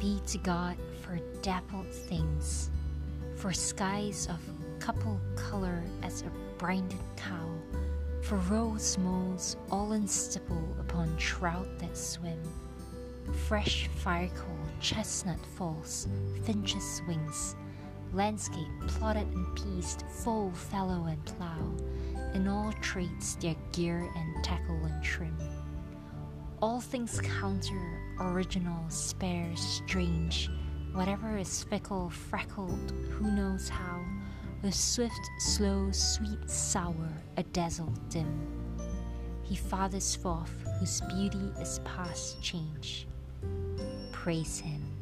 [0.00, 2.70] be to God for dappled things,
[3.36, 4.40] for skies of
[4.80, 7.48] couple color as a brinded cow,
[8.20, 12.40] for rose moles all in stipple upon trout that swim,
[13.46, 16.08] fresh firecoal, chestnut falls,
[16.42, 17.54] finches' wings,
[18.12, 21.76] landscape plotted and pieced, full fallow and plough,
[22.34, 25.53] in all trades their gear and tackle and trim.
[26.64, 30.48] All things counter, original, spare, strange,
[30.94, 34.02] whatever is fickle, freckled, who knows how,
[34.62, 38.48] with swift, slow, sweet, sour, a dazzle dim.
[39.42, 43.08] He fathers forth whose beauty is past change.
[44.10, 44.93] Praise him.